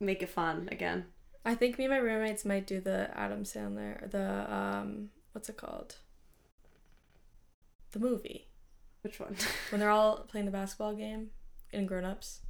[0.00, 1.06] make it fun again.
[1.44, 5.56] I think me and my roommates might do the Adam Sandler, the um, what's it
[5.56, 5.96] called?
[7.92, 8.48] The movie
[9.02, 9.34] Which one?
[9.70, 11.30] when they're all playing the basketball game
[11.72, 12.40] in Grown Ups.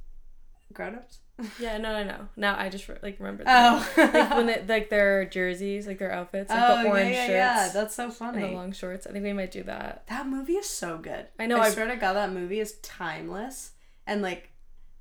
[0.73, 1.19] Grown ups.
[1.57, 2.27] Yeah, no, no, no.
[2.35, 3.45] Now I just like remember.
[3.45, 3.89] That.
[3.97, 4.03] Oh.
[4.13, 7.27] like when it, like their jerseys, like their outfits, like oh the orange yeah, yeah,
[7.27, 7.81] shirts yeah.
[7.81, 8.41] That's so and funny.
[8.41, 9.07] the long shorts.
[9.07, 10.05] I think we might do that.
[10.07, 11.27] That movie is so good.
[11.39, 13.71] I know, I, I- swear to God, that movie is timeless
[14.09, 14.49] and like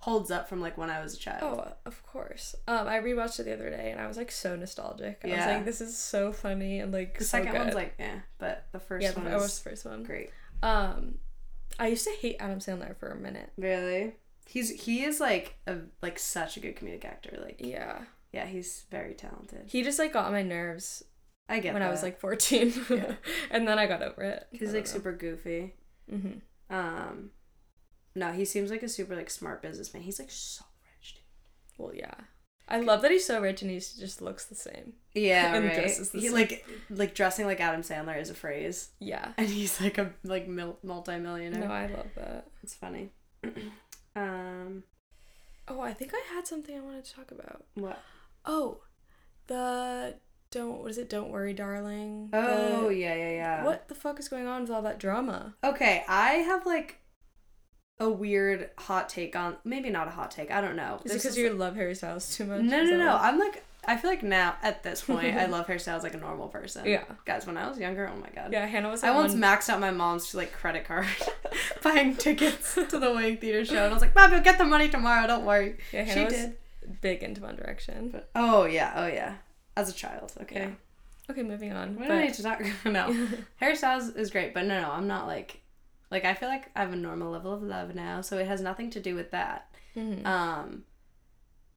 [0.01, 1.43] holds up from like when I was a child.
[1.43, 2.55] Oh, of course.
[2.69, 5.21] Um, I rewatched it the other day and I was like so nostalgic.
[5.25, 5.35] Yeah.
[5.35, 7.61] I was like, this is so funny and like the so second good.
[7.63, 10.05] one's like, yeah, but the first yeah, one the, is watched the first one.
[10.05, 10.31] great.
[10.63, 11.15] Um,
[11.79, 13.51] I used to hate Adam Sandler for a minute.
[13.57, 14.15] Really,
[14.47, 17.37] he's he is like a like such a good comedic actor.
[17.43, 17.99] Like, Yeah,
[18.33, 19.63] yeah, he's very talented.
[19.67, 21.03] he just like got on my nerves
[21.49, 23.15] I get when I was like fourteen, Yeah.
[23.51, 24.47] and then I got over it.
[24.53, 25.75] he's like super goofy.
[26.09, 26.33] hmm
[26.71, 27.31] Um,
[28.19, 30.03] no, he seems like a super like smart businessman.
[30.03, 30.65] He's like so
[31.01, 31.23] rich, dude.
[31.79, 32.15] Well, yeah.
[32.71, 34.93] I love that he's so rich and he just looks the same.
[35.15, 35.75] Yeah, And right.
[35.75, 36.35] dresses the He same.
[36.37, 39.33] like like dressing like Adam Sandler is a phrase, Yeah.
[39.39, 41.67] and he's like a like mil- multi-millionaire.
[41.67, 42.47] No, I love that.
[42.63, 43.11] It's funny.
[44.17, 44.83] um,
[45.71, 47.65] Oh, I think I had something I wanted to talk about.
[47.75, 48.01] what?
[48.45, 48.81] Oh,
[49.49, 50.15] the
[50.51, 51.11] don't what is it?
[51.11, 52.31] Don't worry, darling.
[52.33, 53.65] Oh The- yeah, yeah, yeah.
[53.65, 55.55] what the fuck is going on with all that drama?
[55.65, 56.99] Okay, I have like
[58.01, 59.57] a weird hot take on.
[59.65, 60.51] Maybe not a hot take.
[60.51, 61.01] I don't know.
[61.05, 62.63] Is it This because you love Harry Styles too much?
[62.63, 63.17] No, no, no.
[63.21, 63.65] I'm like.
[63.85, 66.85] I feel like now at this point, I love Harry Styles like a normal person.
[66.85, 67.05] Yeah.
[67.25, 68.53] Guys, when I was younger, oh my god.
[68.53, 69.03] Yeah, Hannah was.
[69.03, 71.07] I once one- maxed out my mom's like credit card,
[71.83, 74.65] buying tickets to the Wayne Theater show, and I was like, "Mom, you'll get the
[74.65, 75.27] money tomorrow.
[75.27, 76.57] Don't worry." Yeah, she Hannah was did.
[77.01, 78.11] big into One Direction.
[78.11, 79.37] But, oh yeah, oh yeah.
[79.77, 80.61] As a child, okay.
[80.61, 81.31] Yeah.
[81.31, 81.93] Okay, moving on.
[81.95, 82.63] We but- don't need to talk.
[82.85, 85.61] no, Harry Styles is great, but no, no, I'm not like,
[86.11, 88.61] like I feel like I have a normal level of love now, so it has
[88.61, 89.75] nothing to do with that.
[89.97, 90.25] Mhm.
[90.27, 90.85] Um,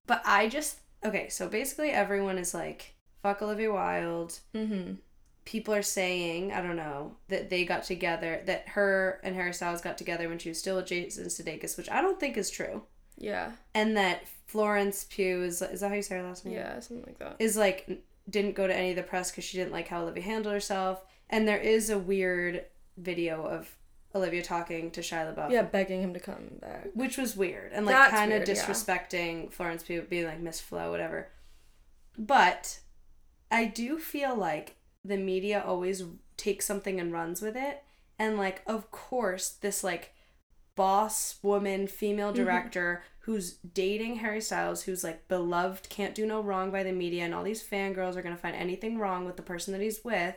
[0.07, 1.29] but I just okay.
[1.29, 4.97] So basically, everyone is like, "Fuck Olivia Wilde." Mhm.
[5.43, 9.81] People are saying, I don't know, that they got together, that her and Harry Styles
[9.81, 12.83] got together when she was still with Jason Sudeikis, which I don't think is true,
[13.17, 13.53] Yeah.
[13.73, 16.53] and that Florence Pugh is is that how you say her last name?
[16.53, 17.37] Yeah, something like that.
[17.39, 17.89] Is like
[18.29, 21.03] didn't go to any of the press because she didn't like how Olivia handled herself,
[21.29, 22.65] and there is a weird
[22.97, 23.75] video of
[24.13, 25.51] Olivia talking to Shia LaBeouf.
[25.51, 26.89] Yeah, begging him to come back.
[26.93, 28.55] which was weird and like kind of weird, yeah.
[28.55, 31.29] disrespecting Florence Pugh being like Miss Flo, whatever.
[32.17, 32.79] But
[33.49, 36.03] I do feel like the media always
[36.37, 37.83] takes something and runs with it.
[38.19, 40.13] And like, of course, this like
[40.75, 46.71] boss woman female director who's dating Harry Styles, who's like beloved, can't do no wrong
[46.71, 49.73] by the media, and all these fangirls are gonna find anything wrong with the person
[49.73, 50.35] that he's with.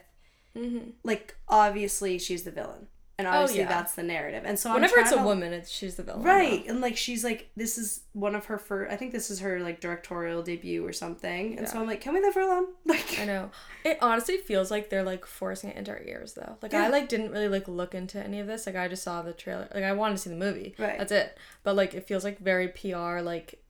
[0.57, 0.91] Mm-hmm.
[1.03, 3.69] Like, obviously, she's the villain, and oh, obviously yeah.
[3.69, 4.43] that's the narrative.
[4.45, 6.23] And so I'm Whenever it's a to- woman, it's she's the villain.
[6.23, 8.93] Right, and like she's like, this is one of her first.
[8.93, 11.57] I think this is her like directorial debut or something.
[11.59, 12.67] And so I'm like, can we leave her alone?
[12.87, 13.51] Like, I know.
[13.85, 16.57] It honestly feels like they're like forcing it into our ears though.
[16.63, 16.85] Like Yeah.
[16.85, 18.67] I like didn't really like look into any of this.
[18.67, 19.69] Like I just saw the trailer.
[19.75, 20.75] Like I wanted to see the movie.
[20.79, 20.99] Right.
[20.99, 21.39] That's it.
[21.63, 23.63] But like it feels like very PR like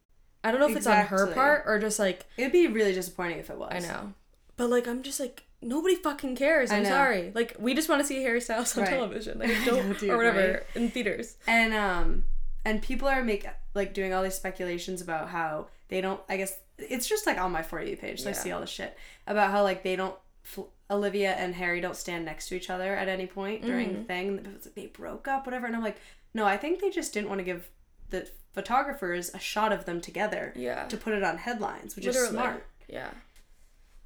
[0.43, 3.39] I don't know if it's on her part or just like it'd be really disappointing
[3.39, 3.73] if it was.
[3.75, 4.13] I know.
[4.57, 6.71] But like I'm just like nobody fucking cares.
[6.71, 7.33] I'm sorry.
[7.35, 8.91] Like we just want to see Harry Styles on Right.
[8.91, 9.39] television.
[9.41, 10.63] Like don't know, dude, or whatever right?
[10.75, 11.37] in theaters.
[11.47, 12.25] And um,
[12.65, 16.21] and people are make like doing all these speculations about how they don't.
[16.29, 18.23] I guess it's just like on my for you page.
[18.23, 20.17] So I see all this shit about how like they don't.
[20.43, 23.99] fl- Olivia and Harry don't stand next to each other at any point during Mm-hmm.
[24.01, 24.59] the thing.
[24.77, 25.67] They broke up, whatever.
[25.67, 25.97] And I'm like,
[26.35, 27.71] no, I think they just didn't want to give
[28.11, 30.85] the photographers a shot of them together Yeah.
[30.89, 32.67] to put it on headlines, which is smart.
[32.87, 33.11] Yeah.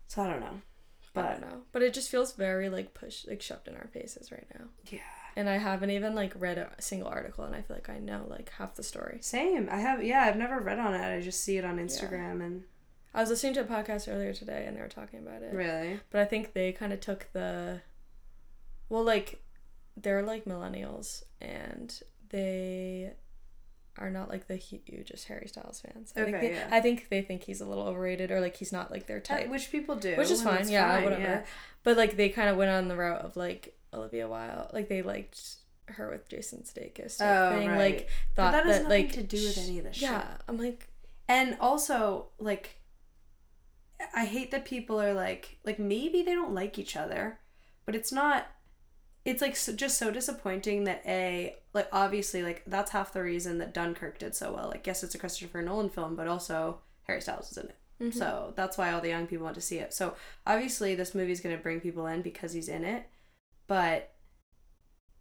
[0.09, 0.61] So I don't know,
[1.15, 1.63] But I don't know.
[1.73, 4.67] But it just feels very like pushed like shoved in our faces right now.
[4.91, 5.01] yeah,
[5.37, 8.25] And I haven't even like read a single article and I feel like I know
[8.29, 9.19] like half the story.
[9.21, 9.69] same.
[9.71, 11.17] I have yeah, I've never read on it.
[11.17, 12.65] I just see it on Instagram and
[13.15, 15.53] I was listening to a podcast earlier today and they were talking about it.
[15.55, 17.81] really But I think they kind of took the
[18.89, 19.43] well like
[19.97, 23.13] they're like millennials and they
[24.01, 26.13] are not like the hugest Harry Styles fans.
[26.17, 26.69] I think Okay, they, yeah.
[26.71, 29.21] I think they think he's a little overrated or like he's not like their Uh,
[29.21, 29.49] type.
[29.49, 31.23] which people do, which is fine, yeah, fine, whatever.
[31.23, 31.45] yeah.
[31.85, 35.03] But like they kind of went on the route of like Olivia Wilde, like they
[35.03, 35.41] liked
[35.87, 37.79] her with Jason Sudeikis Oh, thing, right.
[37.79, 40.41] like But that has that, nothing like to do with any of this Yeah, shit.
[40.49, 40.89] I'm like,
[41.29, 42.77] And also, like,
[44.15, 47.41] I hate that people are like, like maybe they don't like each other,
[47.85, 48.47] but it's not.
[49.25, 53.59] It's like so, just so disappointing that a like obviously like that's half the reason
[53.59, 54.69] that Dunkirk did so well.
[54.69, 57.77] Like, yes, it's a Christopher Nolan film, but also Harry Styles is in it.
[58.01, 58.19] Mm-hmm.
[58.19, 59.93] So that's why all the young people want to see it.
[59.93, 60.15] So
[60.47, 63.07] obviously this movie is going to bring people in because he's in it,
[63.67, 64.15] but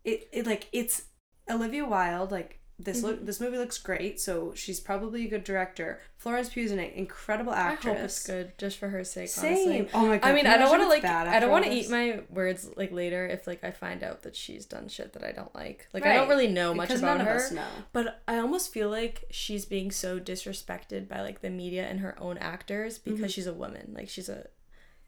[0.04, 1.04] it it like it's
[1.50, 3.06] Olivia Wilde like this Mm-hmm.
[3.08, 4.20] look this movie looks great.
[4.20, 6.00] So she's probably a good director.
[6.18, 7.96] Florence Pugh is an incredible I actress.
[7.96, 9.30] hope it's good just for her sake.
[9.30, 9.56] Same.
[9.58, 9.90] Honestly.
[9.96, 10.28] Oh my god.
[10.30, 12.92] I mean, I don't want to like, I don't want to eat my words like
[12.92, 15.88] later if like I find out that she's done shit that I don't like.
[15.92, 17.40] Like I don't really know much Because about none of her.
[17.40, 17.66] us know.
[17.94, 22.16] But I almost feel like she's being so disrespected by like the media and her
[22.20, 23.28] own actors because Mm-hmm.
[23.30, 23.94] she's a woman.
[23.96, 24.46] Like she's a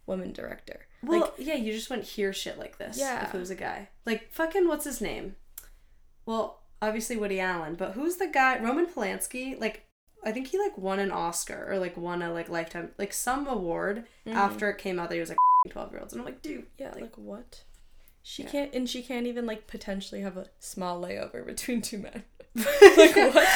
[0.08, 0.88] woman director.
[1.04, 3.28] Well, like yeah, you just wouldn't hear shit like this Yeah.
[3.28, 3.90] if it was a guy.
[4.08, 5.36] Like fucking what's his name?
[6.26, 8.60] Well, obviously Woody Allen, but who's the guy?
[8.60, 9.60] Roman Polanski.
[9.60, 9.86] Like,
[10.24, 13.48] I think he like won an Oscar or like won a like lifetime like some
[13.48, 15.38] award after it came out that he was like
[15.72, 17.64] twelve year olds, and I'm like, dude, yeah, like, what?
[18.22, 18.50] She Yeah.
[18.50, 22.24] can't, and she can't even like potentially have a small layover between two men.
[22.56, 23.48] like what?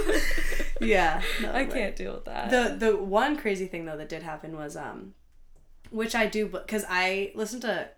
[0.80, 1.70] yeah, no, I right.
[1.70, 2.50] can't deal with that.
[2.50, 5.14] The the one crazy thing though that did happen was um,
[5.90, 7.88] which I do because I listen to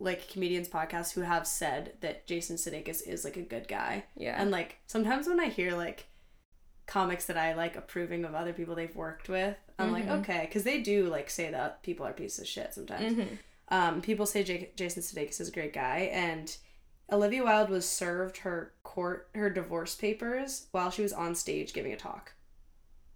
[0.00, 4.04] like comedians podcasts who have said that Jason Sudeikis is like a good guy.
[4.16, 4.40] Yeah.
[4.40, 6.06] And like sometimes when I hear like
[6.86, 10.64] comics that I like approving of other people they've worked with, I'm like okay, because
[10.64, 13.16] they do like say that people are pieces of shit sometimes.
[13.16, 13.34] Mm-hmm.
[13.70, 16.56] Um, people say J- Jason Sudeikis is a great guy, and
[17.12, 21.92] Olivia Wilde was served her court her divorce papers while she was on stage giving
[21.92, 22.34] a talk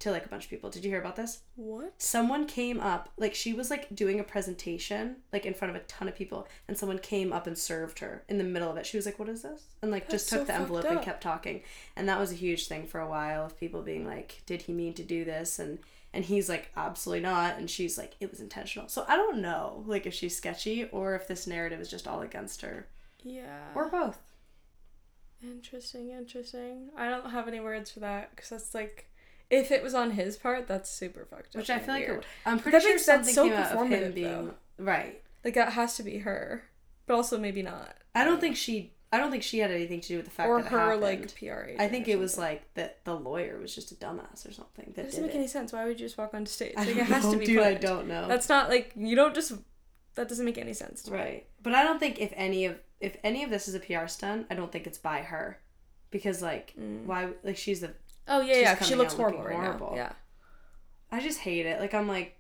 [0.03, 0.69] to like a bunch of people.
[0.71, 1.41] Did you hear about this?
[1.57, 1.95] what?
[2.01, 5.85] Someone came up, like she was like doing a presentation, like in front of a
[5.87, 8.85] ton of people, and someone came up and served her in the middle of it.
[8.87, 11.23] She was like, "What is this?" And like just took so the envelope and kept
[11.23, 11.63] talking.
[11.97, 14.73] And that was a huge thing for a while of people being like, "Did he
[14.73, 15.79] mean to do this?" and
[16.13, 19.85] and he's like, "Absolutely not." And she's like, "It was intentional." So I don't know,
[19.87, 22.89] like if she's sketchy or if this narrative is just all against her
[23.23, 23.69] Yeah.
[23.75, 24.19] or both.
[25.43, 26.91] Interesting, interesting.
[26.97, 29.09] I don't have any words for that because that's like,
[29.53, 31.61] if it was on his part, that's super fucked up.
[31.61, 32.19] Which I feel like weird.
[32.21, 34.55] it, I'm pretty that sure makes- that's something so came out of him being though.
[34.85, 35.23] right.
[35.45, 36.65] like that has to be her,
[37.07, 38.95] but also maybe not, I don't think she.
[39.15, 41.03] I don't think she had anything to do with the fact or that her happened.
[41.03, 41.71] like PR.
[41.79, 44.95] I think it was like that the lawyer was just a dumbass or something that
[44.97, 45.37] That doesn't make it.
[45.37, 45.71] any sense.
[45.71, 46.73] Why would you just walk on stage?
[46.79, 47.59] Like it has know, to be dude.
[47.63, 48.27] I don't know.
[48.27, 49.53] That's not like you don't just.
[50.15, 51.03] That doesn't make any sense.
[51.03, 51.19] To me.
[51.19, 51.47] right.
[51.63, 54.47] But I don't think if any of if any of this is a PR stunt,
[54.51, 55.59] I don't think it's by her,
[56.11, 57.05] because like Mm.
[57.05, 57.93] why like she's the
[58.29, 58.83] Oh yeah, She's yeah.
[58.83, 59.91] She looks horrible right horrible.
[59.91, 59.97] now.
[59.97, 60.13] Yeah.
[61.11, 61.81] I just hate it.
[61.81, 62.37] Like I'm like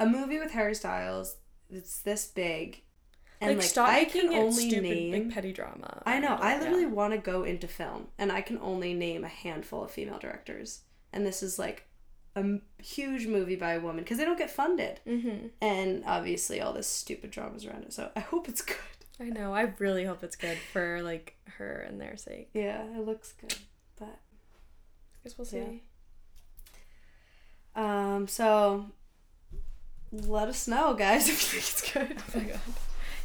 [0.00, 1.36] a movie with Harry Styles.
[1.70, 2.82] It's this big,
[3.40, 5.12] and like, like, stop I can only stupid, name.
[5.12, 6.02] like petty drama.
[6.04, 6.36] I know.
[6.40, 6.60] I yeah.
[6.60, 10.18] literally want to go into film, and I can only name a handful of female
[10.18, 10.80] directors,
[11.12, 11.86] and this is like
[12.36, 12.44] a
[12.82, 15.46] huge movie by a woman because they don't get funded, Mm-hmm.
[15.62, 17.92] and obviously all this stupid dramas around it.
[17.92, 18.76] So I hope it's good.
[19.20, 19.54] I know.
[19.54, 22.50] I really hope it's good for like her and their sake.
[22.54, 23.54] Yeah, it looks good,
[25.22, 25.82] guess we'll see.
[27.76, 28.14] Yeah.
[28.16, 28.86] um, so
[30.12, 32.16] let us know, guys, if you think it's good.
[32.18, 32.60] Oh my god.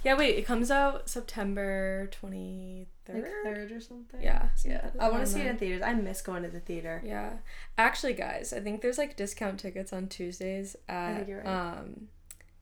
[0.03, 2.87] Yeah, wait, it comes out September 23rd?
[3.09, 4.21] Like third or something.
[4.21, 4.49] Yeah.
[4.63, 5.81] Yeah, I want to see it in theaters.
[5.81, 7.01] I miss going to the theater.
[7.03, 7.33] Yeah.
[7.77, 11.45] Actually, guys, I think there's like discount tickets on Tuesdays at right.
[11.45, 12.07] um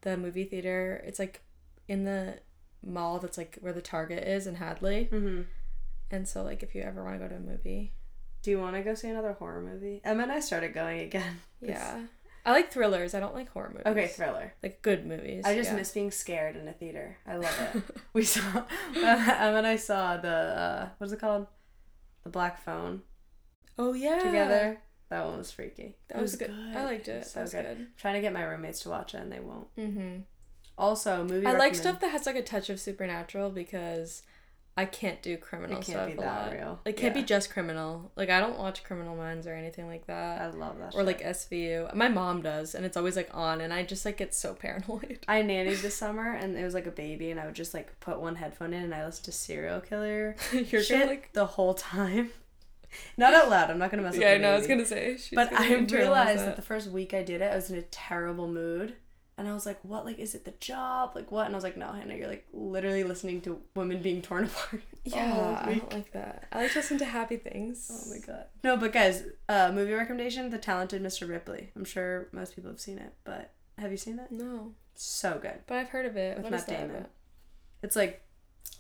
[0.02, 1.04] the movie theater.
[1.06, 1.42] It's like
[1.88, 2.40] in the
[2.84, 5.10] mall that's like where the Target is in Hadley.
[5.12, 5.42] Mm-hmm.
[6.12, 7.94] And so like if you ever want to go to a movie.
[8.46, 10.02] Do you want to go see another horror movie?
[10.04, 11.40] Emma and I started going again.
[11.62, 12.02] Yeah.
[12.46, 13.16] I like thrillers.
[13.16, 13.88] I don't like horror movies.
[13.88, 14.54] Okay, thriller.
[14.62, 15.44] Like good movies.
[15.46, 15.78] I just yeah.
[15.78, 17.18] miss being scared in a theater.
[17.26, 17.82] I love it.
[18.14, 18.42] we saw
[18.96, 21.48] Emma and I saw the uh, what's it called,
[22.24, 23.02] the Black Phone
[23.80, 24.20] Oh yeah.
[24.20, 24.78] together.
[25.10, 25.96] That one was freaky.
[26.10, 26.54] That was good.
[26.76, 27.26] I liked it.
[27.26, 27.66] So that was good.
[27.66, 27.88] good.
[27.98, 29.76] trying to get my roommates to watch it and they won't.
[29.76, 30.18] Mm-hmm.
[30.78, 31.48] Also, movie.
[31.48, 34.22] I like stuff that has like a touch of supernatural because
[34.78, 36.52] I can't do criminal It can't stuff be a that lot.
[36.52, 36.80] real.
[36.84, 38.12] It can't be just criminal.
[38.18, 40.42] Like I don't watch Criminal Minds or anything like that.
[40.42, 40.88] I love that.
[40.94, 41.06] or shit.
[41.06, 41.94] like SVU.
[41.96, 45.20] My mom does, and it's always like on, and I just like get so paranoid.
[45.30, 47.98] I nannied this summer and it was like a baby and I would just like
[48.02, 51.32] put one headphone in and I listened to serial killer You're shit gonna like.
[51.32, 52.32] the whole time.
[53.18, 53.70] Not out loud.
[53.72, 54.54] I'm not gonna mess Yeah, I with the know.
[54.54, 55.18] I was gonna say.
[55.18, 56.46] She's but gonna I realized that.
[56.48, 58.96] that the first week I did it, I was in a terrible mood.
[59.38, 60.06] And I was like, what?
[60.06, 61.12] Like, is it the job?
[61.14, 61.46] Like, what?
[61.46, 64.82] And I was like, no, Hannah, you're like literally listening to women being torn apart.
[65.04, 66.48] Yeah, I don't like that.
[66.54, 67.92] I like to listen to happy things.
[67.92, 68.46] Oh my god.
[68.64, 71.28] No, but guys, uh, movie recommendation: The Talented Mr.
[71.28, 71.70] Ripley.
[71.76, 74.32] I'm sure most people have seen it, but have you seen it?
[74.32, 75.60] No, So good.
[75.68, 76.38] but I've heard of it.
[76.38, 77.06] With What Matt Damon.
[77.84, 78.24] It's like,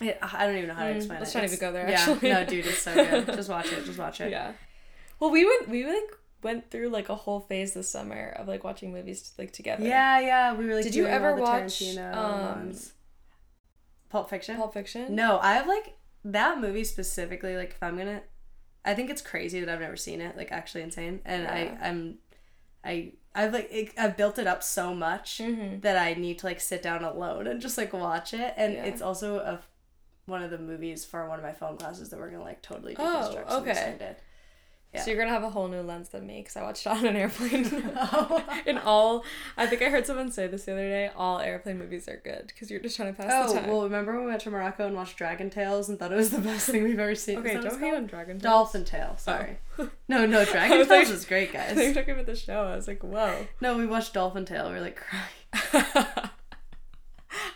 [0.01, 1.37] it, I don't even know how to Mm, explain let's it.
[1.37, 2.29] not It's- even go there, Yeah, actually.
[2.29, 3.25] no, dude, it's so good.
[3.35, 3.83] Just watch it.
[3.85, 4.31] Just watch it.
[4.31, 4.53] Yeah.
[5.19, 5.67] Well, we went.
[5.69, 6.09] We like
[6.45, 9.83] went through like a whole phase this summer of like watching movies like together.
[9.85, 10.53] Yeah, yeah.
[10.53, 10.83] We were like.
[10.85, 12.71] Did you ever watch, um.
[14.09, 14.55] Pulp Fiction?
[14.55, 15.13] Pulp Fiction.
[15.15, 17.57] No, I have like that movie specifically.
[17.57, 18.21] Like, if I'm gonna,
[18.85, 20.37] I think it's crazy that I've never seen it.
[20.37, 21.19] Like, actually insane.
[21.25, 21.53] And Yeah.
[21.81, 22.17] I, I'm,
[22.83, 25.79] I, I've like, it, I've built it up so much Mm-hmm.
[25.81, 28.53] that I need to like sit down alone and just like watch it.
[28.55, 28.85] And Yeah.
[28.85, 29.59] it's also a,
[30.27, 32.95] one of the movies for one of my phone classes that we're gonna like totally
[32.97, 33.45] Oh, deconstruct.
[33.49, 34.15] I'm okay.
[34.95, 35.01] Yeah.
[35.03, 37.05] So you're gonna have a whole new lens than me because I watched it on
[37.05, 37.91] an airplane.
[37.97, 38.43] Oh.
[38.65, 39.23] In all,
[39.57, 41.11] I think I heard someone say this the other day.
[41.15, 43.69] All airplane movies are good because you're just trying to pass Oh the time.
[43.69, 46.31] well, remember when we went to Morocco and watched Dragon Tales and thought it was
[46.31, 47.39] the best thing we've ever seen?
[47.39, 48.39] Okay, that what it's don't hate on Dragon.
[48.39, 48.43] Tales.
[48.43, 49.09] Dolphin Tale.
[49.13, 49.17] Oh.
[49.17, 49.57] Sorry.
[50.07, 51.73] No, no, Dragon Tales like- is great, guys.
[51.73, 52.63] think you're talking about the show.
[52.63, 53.45] I was like, whoa.
[53.59, 54.67] No, we watched Dolphin Tale.
[54.69, 55.85] We were like crying.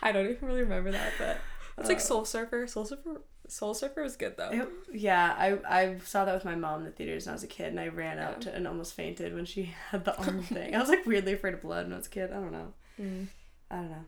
[0.02, 1.38] I don't even really remember that, but
[1.78, 2.00] it's like Oh.
[2.00, 2.66] Soul Surfer.
[2.66, 3.22] Soul Surfer.
[3.50, 4.50] Soul Surfer was good though.
[4.50, 7.42] It- yeah, I I saw that with my mom in the theaters when I was
[7.42, 10.42] a kid, and I ran out to, and almost fainted when she had the arm
[10.42, 10.74] thing.
[10.74, 12.30] I was like weirdly afraid of blood when I was a kid.
[12.30, 12.72] I don't know.
[13.00, 13.26] Mm.
[13.70, 14.04] I don't know.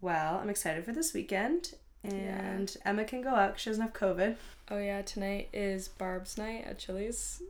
[0.00, 3.92] Well, I'm excited for this weekend, and Emma can go out 'cause she doesn't have
[3.94, 4.36] COVID.
[4.70, 7.42] Oh yeah, tonight is Barb's night at Chili's.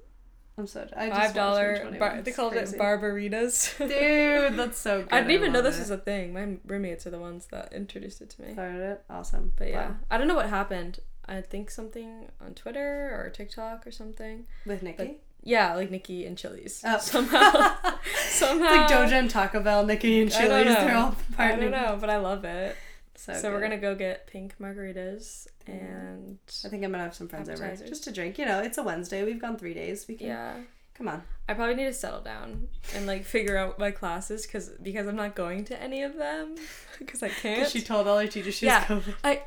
[0.59, 1.91] I'm so I Five dollar.
[1.99, 2.77] Bar- they called crazy.
[2.77, 3.77] it Barbaritas.
[3.79, 3.91] Dude,
[4.59, 5.13] that's so good.
[5.13, 5.81] I didn't even know this it.
[5.81, 6.33] was a thing.
[6.33, 8.55] My roommates are the ones that introduced it to me.
[8.55, 9.05] Started it.
[9.11, 9.53] Awesome.
[9.57, 9.97] But yeah, Wow.
[10.11, 11.01] I don't know what happened.
[11.29, 14.47] I think something on Twitter or TikTok or something.
[14.65, 15.17] With Nicki.
[15.43, 16.83] Yeah, like Nicki and Chili's.
[16.85, 16.99] Oh.
[17.01, 17.51] Somehow.
[18.29, 18.65] somehow.
[18.85, 20.67] It's like Doja and Taco Bell, Nicki and I Chili's.
[20.75, 21.61] They're all I partnering.
[21.61, 22.77] don't know, but I love it.
[23.15, 27.29] So, So, we're gonna go get pink margaritas and I think I'm gonna have some
[27.29, 28.39] friends over just to drink.
[28.39, 29.25] You know, it's a Wednesday.
[29.25, 30.07] We've gone three days.
[30.09, 30.27] We can.
[30.29, 30.55] yeah.
[30.95, 31.23] Come on.
[31.49, 35.17] I probably need to settle down and like figure out my classes because because I'm
[35.17, 36.57] not going to any of them
[36.99, 37.69] because I can't.
[37.71, 38.85] She told all her teachers she Yeah.
[38.85, 39.15] COVID.
[39.25, 39.43] I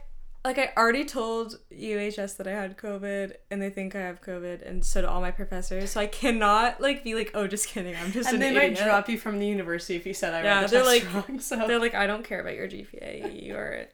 [0.49, 4.67] like I already told UHS that I had COVID and they think I have COVID
[4.67, 5.91] and so do all my professors.
[5.91, 7.95] So I cannot like be like, oh, just kidding.
[7.95, 10.41] I'm just And an they might drop you from the university if you said I
[10.43, 11.39] Yeah, they're like- wrong.
[11.39, 13.43] So They're like, I don't care about your GPA.
[13.43, 13.85] You are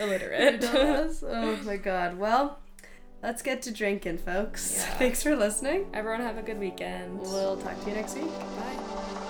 [0.00, 0.64] illiterate.
[1.24, 2.18] Oh my god.
[2.18, 2.58] Well,
[3.22, 4.74] let's get to drinking, folks.
[4.76, 4.94] Yeah.
[4.94, 5.86] Thanks for listening.
[5.94, 7.20] Everyone have a good weekend.
[7.20, 8.26] We'll talk to you next week.
[8.56, 9.28] Bye.